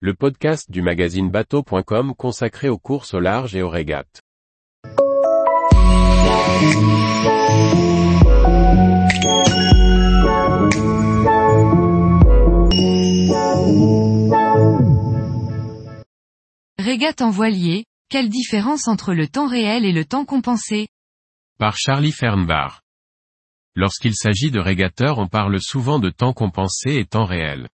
le 0.00 0.12
podcast 0.12 0.70
du 0.70 0.82
magazine 0.82 1.30
bateau.com 1.30 2.14
consacré 2.14 2.68
aux 2.68 2.76
courses 2.76 3.14
au 3.14 3.20
large 3.20 3.56
et 3.56 3.62
aux 3.62 3.70
régates. 3.70 4.20
Régate 16.78 17.22
en 17.22 17.30
voilier, 17.30 17.86
quelle 18.10 18.28
différence 18.28 18.88
entre 18.88 19.14
le 19.14 19.26
temps 19.28 19.48
réel 19.48 19.86
et 19.86 19.92
le 19.92 20.04
temps 20.04 20.26
compensé? 20.26 20.88
Par 21.58 21.78
Charlie 21.78 22.12
Fernbach. 22.12 22.82
Lorsqu'il 23.74 24.14
s'agit 24.14 24.50
de 24.50 24.60
régateurs 24.60 25.18
on 25.18 25.26
parle 25.26 25.58
souvent 25.58 25.98
de 25.98 26.10
temps 26.10 26.34
compensé 26.34 26.96
et 26.96 27.06
temps 27.06 27.24
réel. 27.24 27.68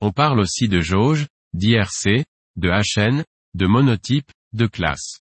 On 0.00 0.10
parle 0.10 0.40
aussi 0.40 0.66
de 0.66 0.80
jauge, 0.80 1.28
d'IRC, 1.54 2.24
de 2.56 2.70
HN, 2.70 3.24
de 3.54 3.66
monotype, 3.66 4.30
de 4.52 4.66
classe. 4.66 5.20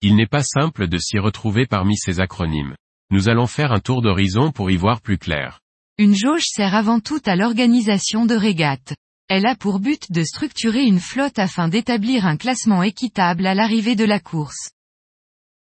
Il 0.00 0.14
n'est 0.16 0.26
pas 0.26 0.42
simple 0.42 0.88
de 0.88 0.98
s'y 0.98 1.18
retrouver 1.18 1.66
parmi 1.66 1.96
ces 1.96 2.20
acronymes. 2.20 2.76
Nous 3.10 3.28
allons 3.28 3.46
faire 3.46 3.72
un 3.72 3.80
tour 3.80 4.02
d'horizon 4.02 4.52
pour 4.52 4.70
y 4.70 4.76
voir 4.76 5.00
plus 5.00 5.18
clair. 5.18 5.60
Une 5.98 6.14
jauge 6.14 6.44
sert 6.44 6.74
avant 6.74 7.00
tout 7.00 7.20
à 7.26 7.34
l'organisation 7.34 8.24
de 8.24 8.34
régates. 8.34 8.94
Elle 9.28 9.46
a 9.46 9.56
pour 9.56 9.80
but 9.80 10.12
de 10.12 10.22
structurer 10.22 10.84
une 10.84 11.00
flotte 11.00 11.38
afin 11.38 11.68
d'établir 11.68 12.26
un 12.26 12.36
classement 12.36 12.82
équitable 12.82 13.46
à 13.46 13.54
l'arrivée 13.54 13.96
de 13.96 14.04
la 14.04 14.20
course. 14.20 14.70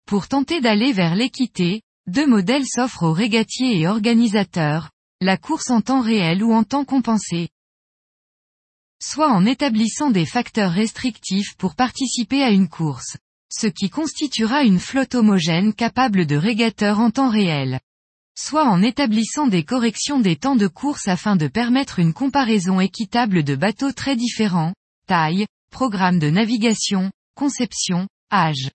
Pour 0.05 0.27
tenter 0.27 0.61
d'aller 0.61 0.93
vers 0.93 1.15
l'équité, 1.15 1.81
deux 2.05 2.27
modèles 2.27 2.65
s'offrent 2.65 3.03
aux 3.03 3.13
régatiers 3.13 3.79
et 3.79 3.87
organisateurs, 3.87 4.91
la 5.19 5.37
course 5.37 5.69
en 5.69 5.81
temps 5.81 6.01
réel 6.01 6.43
ou 6.43 6.53
en 6.53 6.63
temps 6.63 6.85
compensé. 6.85 7.49
Soit 8.99 9.31
en 9.31 9.45
établissant 9.45 10.09
des 10.09 10.25
facteurs 10.25 10.71
restrictifs 10.71 11.55
pour 11.57 11.75
participer 11.75 12.41
à 12.41 12.49
une 12.49 12.67
course. 12.67 13.15
Ce 13.53 13.67
qui 13.67 13.91
constituera 13.91 14.63
une 14.63 14.79
flotte 14.79 15.13
homogène 15.13 15.73
capable 15.73 16.25
de 16.25 16.35
régateurs 16.35 16.99
en 16.99 17.11
temps 17.11 17.29
réel. 17.29 17.79
Soit 18.35 18.65
en 18.65 18.81
établissant 18.81 19.45
des 19.45 19.63
corrections 19.63 20.19
des 20.19 20.35
temps 20.35 20.55
de 20.55 20.65
course 20.65 21.07
afin 21.07 21.35
de 21.35 21.47
permettre 21.47 21.99
une 21.99 22.13
comparaison 22.13 22.79
équitable 22.79 23.43
de 23.43 23.55
bateaux 23.55 23.91
très 23.91 24.15
différents, 24.15 24.73
taille, 25.07 25.45
programme 25.69 26.17
de 26.17 26.31
navigation, 26.31 27.11
conception, 27.35 28.07
âge. 28.33 28.71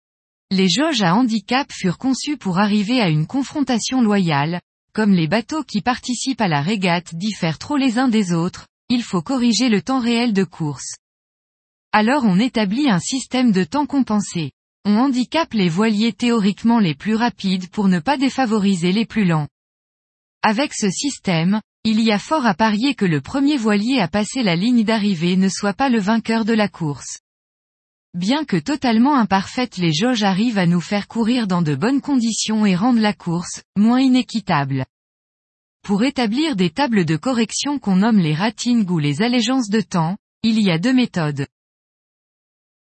Les 0.53 0.69
jauges 0.69 1.03
à 1.03 1.17
handicap 1.17 1.71
furent 1.73 1.99
conçus 1.99 2.37
pour 2.37 2.59
arriver 2.59 3.01
à 3.01 3.09
une 3.09 3.27
confrontation 3.27 4.01
loyale, 4.01 4.61
comme 4.93 5.13
les 5.13 5.27
bateaux 5.27 5.65
qui 5.65 5.81
participent 5.81 6.41
à 6.41 6.49
la 6.49 6.63
régate 6.63 7.15
diffèrent 7.15 7.59
trop 7.59 7.77
les 7.77 7.99
uns 7.99 8.09
des 8.09 8.33
autres, 8.33 8.67
il 8.93 9.03
faut 9.03 9.23
corriger 9.23 9.71
le 9.71 9.81
temps 9.81 10.01
réel 10.01 10.35
de 10.35 10.45
course. 10.45 10.97
Alors 11.93 12.25
on 12.25 12.39
établit 12.39 12.91
un 12.91 12.99
système 12.99 13.51
de 13.51 13.65
temps 13.65 13.87
compensé. 13.87 14.53
On 14.85 14.99
handicape 14.99 15.55
les 15.55 15.71
voiliers 15.71 16.13
théoriquement 16.13 16.79
les 16.79 16.95
plus 16.95 17.15
rapides 17.15 17.71
pour 17.71 17.89
ne 17.89 18.01
pas 18.01 18.19
défavoriser 18.19 18.93
les 18.93 19.07
plus 19.07 19.25
lents. 19.25 19.49
Avec 20.43 20.75
ce 20.75 20.91
système, 20.91 21.63
il 21.85 22.01
y 22.01 22.13
a 22.13 22.19
fort 22.19 22.45
à 22.45 22.53
parier 22.53 22.95
que 22.95 23.07
le 23.07 23.23
premier 23.23 23.57
voilier 23.57 23.99
à 23.99 24.09
passer 24.09 24.43
la 24.43 24.57
ligne 24.57 24.85
d'arrivée 24.85 25.37
ne 25.37 25.49
soit 25.49 25.73
pas 25.73 25.89
le 25.89 25.99
vainqueur 25.99 26.45
de 26.45 26.53
la 26.53 26.69
course. 26.69 27.21
Bien 28.13 28.45
que 28.45 28.59
totalement 28.59 29.17
imparfaites 29.17 29.79
les 29.79 29.95
jauges 29.95 30.23
arrivent 30.23 30.59
à 30.59 30.67
nous 30.67 30.83
faire 30.83 31.09
courir 31.09 31.47
dans 31.47 31.63
de 31.63 31.75
bonnes 31.75 32.03
conditions 32.03 32.67
et 32.67 32.77
rendent 32.77 32.99
la 32.99 33.15
course, 33.15 33.63
moins 33.75 34.01
inéquitable. 34.01 34.85
Pour 35.83 36.05
établir 36.05 36.55
des 36.55 36.71
tables 36.71 37.05
de 37.05 37.17
correction 37.17 37.81
qu'on 37.81 37.97
nomme 37.97 38.19
les 38.19 38.35
ratings 38.35 38.89
ou 38.89 39.01
les 39.01 39.21
allégeances 39.21 39.69
de 39.69 39.81
temps, 39.81 40.17
il 40.45 40.63
y 40.63 40.71
a 40.71 40.79
deux 40.79 40.93
méthodes. 40.93 41.49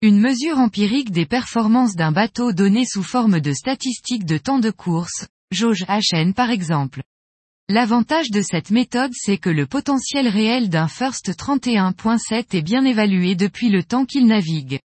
Une 0.02 0.20
mesure 0.20 0.58
empirique 0.58 1.10
des 1.10 1.26
performances 1.26 1.96
d'un 1.96 2.12
bateau 2.12 2.52
donnée 2.52 2.84
sous 2.86 3.02
forme 3.02 3.40
de 3.40 3.52
statistiques 3.52 4.24
de 4.24 4.38
temps 4.38 4.60
de 4.60 4.70
course, 4.70 5.26
jauge 5.50 5.84
HN 5.88 6.32
par 6.32 6.50
exemple. 6.50 7.02
L'avantage 7.68 8.30
de 8.30 8.40
cette 8.40 8.70
méthode 8.70 9.10
c'est 9.14 9.38
que 9.38 9.50
le 9.50 9.66
potentiel 9.66 10.28
réel 10.28 10.68
d'un 10.68 10.86
First 10.86 11.30
31.7 11.30 12.56
est 12.56 12.62
bien 12.62 12.84
évalué 12.84 13.34
depuis 13.34 13.68
le 13.68 13.82
temps 13.82 14.04
qu'il 14.04 14.28
navigue. 14.28 14.78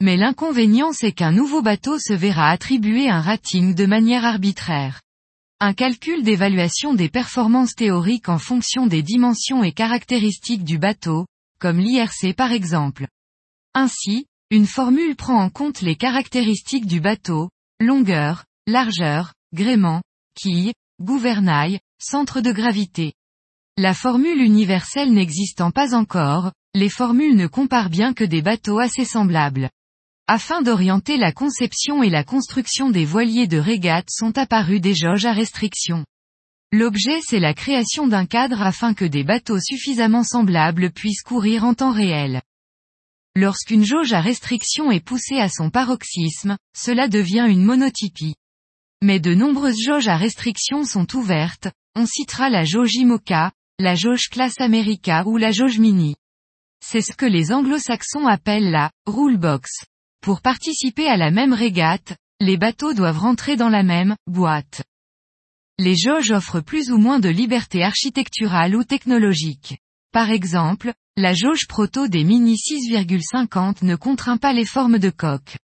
Mais 0.00 0.16
l'inconvénient 0.16 0.92
c'est 0.92 1.10
qu'un 1.10 1.32
nouveau 1.32 1.60
bateau 1.60 1.98
se 1.98 2.12
verra 2.12 2.50
attribuer 2.50 3.08
un 3.08 3.20
rating 3.20 3.74
de 3.74 3.86
manière 3.86 4.24
arbitraire. 4.24 5.00
Un 5.64 5.74
calcul 5.74 6.24
d'évaluation 6.24 6.92
des 6.92 7.08
performances 7.08 7.76
théoriques 7.76 8.28
en 8.28 8.38
fonction 8.38 8.88
des 8.88 9.04
dimensions 9.04 9.62
et 9.62 9.70
caractéristiques 9.70 10.64
du 10.64 10.76
bateau, 10.76 11.24
comme 11.60 11.78
l'IRC 11.78 12.34
par 12.36 12.50
exemple. 12.50 13.06
Ainsi, 13.72 14.26
une 14.50 14.66
formule 14.66 15.14
prend 15.14 15.40
en 15.40 15.50
compte 15.50 15.80
les 15.80 15.94
caractéristiques 15.94 16.86
du 16.86 17.00
bateau, 17.00 17.48
longueur, 17.78 18.44
largeur, 18.66 19.34
gréement, 19.54 20.02
quille, 20.34 20.72
gouvernail, 21.00 21.78
centre 21.96 22.40
de 22.40 22.50
gravité. 22.50 23.12
La 23.76 23.94
formule 23.94 24.42
universelle 24.42 25.12
n'existant 25.12 25.70
pas 25.70 25.94
encore, 25.94 26.50
les 26.74 26.90
formules 26.90 27.36
ne 27.36 27.46
comparent 27.46 27.88
bien 27.88 28.14
que 28.14 28.24
des 28.24 28.42
bateaux 28.42 28.80
assez 28.80 29.04
semblables. 29.04 29.70
Afin 30.28 30.62
d'orienter 30.62 31.16
la 31.16 31.32
conception 31.32 32.02
et 32.02 32.08
la 32.08 32.22
construction 32.22 32.90
des 32.90 33.04
voiliers 33.04 33.48
de 33.48 33.58
régate 33.58 34.08
sont 34.08 34.38
apparus 34.38 34.80
des 34.80 34.94
jauges 34.94 35.26
à 35.26 35.32
restriction. 35.32 36.04
L'objet 36.70 37.20
c'est 37.20 37.40
la 37.40 37.54
création 37.54 38.06
d'un 38.06 38.24
cadre 38.24 38.62
afin 38.62 38.94
que 38.94 39.04
des 39.04 39.24
bateaux 39.24 39.60
suffisamment 39.60 40.22
semblables 40.22 40.90
puissent 40.90 41.22
courir 41.22 41.64
en 41.64 41.74
temps 41.74 41.92
réel. 41.92 42.40
Lorsqu'une 43.34 43.84
jauge 43.84 44.12
à 44.12 44.20
restriction 44.20 44.90
est 44.90 45.04
poussée 45.04 45.38
à 45.38 45.48
son 45.48 45.70
paroxysme, 45.70 46.56
cela 46.76 47.08
devient 47.08 47.46
une 47.48 47.64
monotypie. 47.64 48.36
Mais 49.02 49.18
de 49.18 49.34
nombreuses 49.34 49.80
jauges 49.80 50.08
à 50.08 50.16
restriction 50.16 50.84
sont 50.84 51.16
ouvertes, 51.16 51.68
on 51.96 52.06
citera 52.06 52.48
la 52.48 52.64
jauge 52.64 52.94
IMOCA, 52.94 53.50
la 53.78 53.96
jauge 53.96 54.28
classe 54.30 54.60
America 54.60 55.24
ou 55.26 55.36
la 55.36 55.50
jauge 55.50 55.78
mini. 55.78 56.14
C'est 56.84 57.02
ce 57.02 57.12
que 57.12 57.26
les 57.26 57.52
anglo-saxons 57.52 58.26
appellent 58.26 58.70
la 58.70 58.90
rulebox. 59.06 59.68
Pour 60.22 60.40
participer 60.40 61.08
à 61.08 61.16
la 61.16 61.32
même 61.32 61.52
régate, 61.52 62.16
les 62.38 62.56
bateaux 62.56 62.94
doivent 62.94 63.18
rentrer 63.18 63.56
dans 63.56 63.68
la 63.68 63.82
même 63.82 64.14
boîte. 64.28 64.84
Les 65.80 65.96
jauges 65.96 66.30
offrent 66.30 66.60
plus 66.60 66.92
ou 66.92 66.96
moins 66.96 67.18
de 67.18 67.28
liberté 67.28 67.82
architecturale 67.82 68.76
ou 68.76 68.84
technologique. 68.84 69.78
Par 70.12 70.30
exemple, 70.30 70.92
la 71.16 71.34
jauge 71.34 71.66
proto 71.66 72.06
des 72.06 72.22
Mini 72.22 72.54
6,50 72.54 73.84
ne 73.84 73.96
contraint 73.96 74.36
pas 74.36 74.52
les 74.52 74.64
formes 74.64 75.00
de 75.00 75.10
coque. 75.10 75.56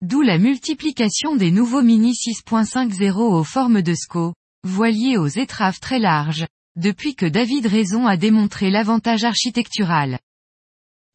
D'où 0.00 0.22
la 0.22 0.38
multiplication 0.38 1.34
des 1.34 1.50
nouveaux 1.50 1.82
Mini 1.82 2.12
6.50 2.12 3.10
aux 3.10 3.42
formes 3.42 3.82
de 3.82 3.94
SCO, 3.94 4.32
voiliers 4.62 5.18
aux 5.18 5.26
étraves 5.26 5.80
très 5.80 5.98
larges, 5.98 6.46
depuis 6.76 7.16
que 7.16 7.26
David 7.26 7.66
Raison 7.66 8.06
a 8.06 8.16
démontré 8.16 8.70
l'avantage 8.70 9.24
architectural. 9.24 10.20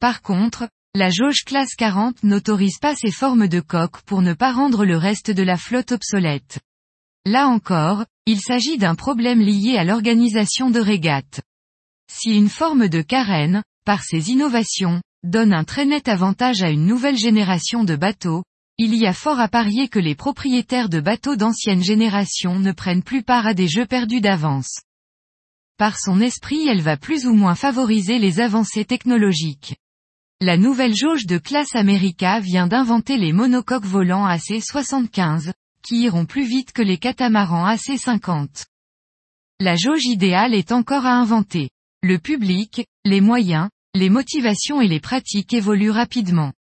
Par 0.02 0.22
contre, 0.22 0.68
la 0.96 1.10
jauge 1.10 1.44
classe 1.44 1.74
40 1.76 2.22
n'autorise 2.24 2.78
pas 2.78 2.94
ces 2.96 3.10
formes 3.10 3.48
de 3.48 3.62
coque 3.62 4.02
pour 4.04 4.22
ne 4.22 4.34
pas 4.34 4.52
rendre 4.52 4.86
le 4.86 4.96
reste 4.96 5.32
de 5.32 5.42
la 5.42 5.58
flotte 5.58 5.92
obsolète. 5.92 6.60
Là 7.26 7.48
encore, 7.48 8.06
il 8.28 8.40
s'agit 8.40 8.78
d'un 8.78 8.94
problème 8.94 9.40
lié 9.40 9.76
à 9.76 9.84
l'organisation 9.84 10.70
de 10.70 10.80
régates. 10.80 11.42
Si 12.12 12.36
une 12.36 12.50
forme 12.50 12.90
de 12.90 13.02
carène, 13.02 13.64
par 13.86 14.04
ses 14.04 14.30
innovations, 14.30 15.02
donne 15.24 15.52
un 15.52 15.64
très 15.64 15.86
net 15.86 16.08
avantage 16.08 16.62
à 16.62 16.70
une 16.70 16.86
nouvelle 16.86 17.18
génération 17.18 17.84
de 17.84 17.96
bateaux, 17.96 18.44
il 18.78 18.94
y 18.94 19.08
a 19.08 19.14
fort 19.14 19.40
à 19.40 19.48
parier 19.48 19.88
que 19.88 20.00
les 20.00 20.16
propriétaires 20.16 20.90
de 20.90 21.00
bateaux 21.00 21.36
d'ancienne 21.36 21.84
génération 21.84 22.60
ne 22.60 22.72
prennent 22.72 23.04
plus 23.04 23.24
part 23.24 23.48
à 23.48 23.56
des 23.56 23.68
jeux 23.68 23.88
perdus 23.88 24.22
d'avance. 24.22 24.82
Par 25.78 25.98
son 25.98 26.22
esprit 26.22 26.68
elle 26.68 26.82
va 26.82 26.98
plus 26.98 27.26
ou 27.26 27.34
moins 27.34 27.56
favoriser 27.56 28.20
les 28.20 28.40
avancées 28.40 28.86
technologiques. 28.86 29.76
La 30.46 30.58
nouvelle 30.58 30.94
jauge 30.94 31.26
de 31.26 31.38
classe 31.38 31.74
America 31.74 32.42
vient 32.42 32.68
d'inventer 32.68 33.16
les 33.16 33.32
monocoques 33.32 33.86
volants 33.86 34.28
AC75, 34.28 35.54
qui 35.82 36.02
iront 36.02 36.26
plus 36.26 36.46
vite 36.46 36.74
que 36.74 36.82
les 36.82 36.98
catamarans 36.98 37.66
AC50. 37.74 38.66
La 39.62 39.78
jauge 39.78 40.04
idéale 40.04 40.54
est 40.54 40.74
encore 40.74 41.06
à 41.06 41.14
inventer. 41.14 41.70
Le 42.02 42.20
public, 42.20 42.86
les 43.06 43.22
moyens, 43.22 43.70
les 43.96 44.10
motivations 44.10 44.82
et 44.82 44.90
les 44.90 45.00
pratiques 45.00 45.54
évoluent 45.54 45.92
rapidement. 45.92 46.52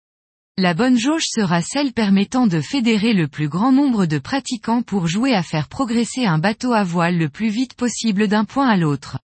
La 0.57 0.73
bonne 0.73 0.97
jauge 0.97 1.25
sera 1.25 1.61
celle 1.61 1.91
permettant 1.91 2.47
de 2.47 2.61
fédérer 2.61 3.11
le 3.11 3.27
plus 3.27 3.49
grand 3.49 3.73
nombre 3.73 4.05
de 4.05 4.17
pratiquants 4.17 4.81
pour 4.81 5.07
jouer 5.07 5.33
à 5.35 5.43
faire 5.43 5.67
progresser 5.67 6.25
un 6.25 6.37
bateau 6.37 6.71
à 6.71 6.85
voile 6.85 7.17
le 7.17 7.27
plus 7.27 7.49
vite 7.49 7.73
possible 7.73 8.29
d'un 8.29 8.45
point 8.45 8.69
à 8.69 8.77
l'autre. 8.77 9.19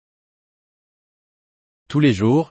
Tous 1.88 2.00
les 2.00 2.12
jours, 2.12 2.50